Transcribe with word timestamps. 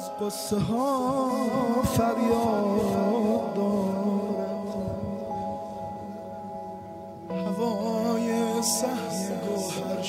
از 0.00 0.10
قصه 0.20 0.56
ها 0.60 1.30
فریاد 1.82 3.54
دارد 3.54 4.68
هوای 7.30 8.62
سحن 8.62 9.40
گوهر 9.46 10.00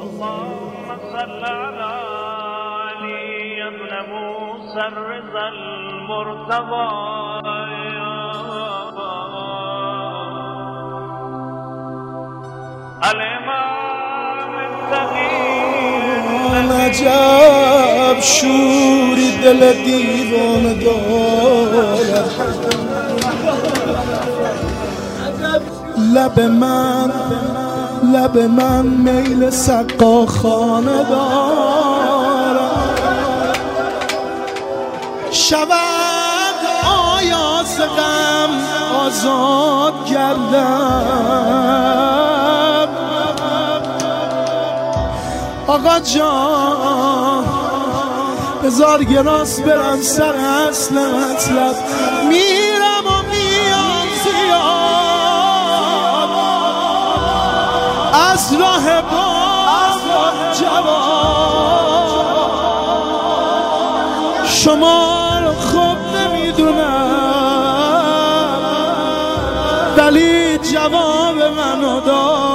اللهم 0.00 0.88
صل 1.12 1.44
على 1.44 1.90
علي 3.02 3.62
ابن 3.62 3.90
موسى 4.10 4.80
الرضا 4.86 5.48
المرتضى 5.48 6.90
الامام 13.10 13.39
عجب 16.90 18.20
شوری 18.20 19.38
دل 19.42 19.72
دیوان 19.72 20.78
دارد. 20.78 22.30
لب 26.14 26.40
من 26.40 27.12
لب 28.14 28.38
من 28.38 28.86
میل 28.86 29.50
سقا 29.50 30.26
خانه 30.26 31.04
دارد. 31.04 32.60
شود 35.32 36.60
آیاز 37.16 37.78
غم 37.80 38.50
آزاد 39.06 39.94
گردم 40.10 41.89
آقا 45.80 46.00
جان 46.00 47.44
بزار 48.64 49.04
گراس 49.04 49.60
برم 49.60 50.02
سر 50.02 50.34
اصل 50.68 50.94
مطلب. 50.94 51.76
میرم 52.28 53.06
و 53.06 53.22
میام 53.30 54.08
زیاد. 54.24 54.60
از 58.32 58.52
راه 58.52 59.02
با 59.02 59.30
جواب 60.60 62.10
شما 64.46 65.30
رو 65.44 65.52
خوب 65.52 65.98
نمی‌دونم 66.16 67.10
ولی 69.96 70.58
جواب 70.58 71.36
منو 71.36 72.00
داد. 72.00 72.49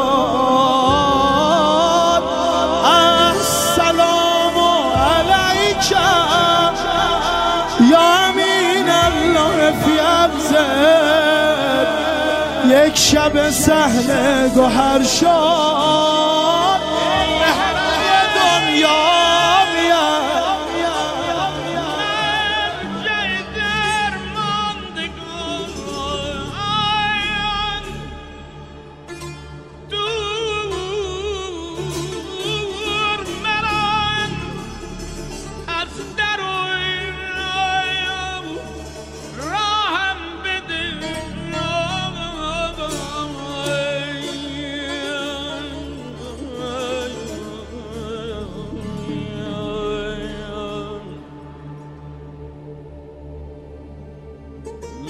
یک 12.71 12.97
شب 12.97 13.49
سهل 13.49 14.49
گوهر 14.49 15.03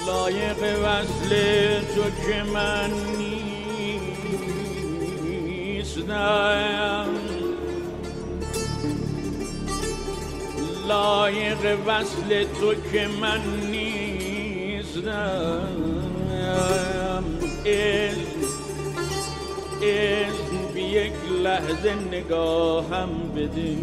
لایق 0.06 0.60
وصل 0.84 1.30
تو 1.94 2.04
که 2.26 2.42
من 2.54 2.90
نیستم. 5.68 7.08
لایق 10.88 11.62
وصل 11.86 12.44
تو 12.44 12.74
که 12.92 13.08
من 13.20 13.40
نیستم. 13.70 15.06
اسم 17.66 18.40
اسم 19.82 20.56
بی 20.74 20.82
یک 20.82 21.12
لحظه 21.42 21.94
نگاهم 22.12 23.10
بده 23.36 23.76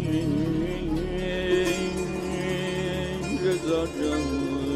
رضا 3.44 3.86
جان. 3.86 4.73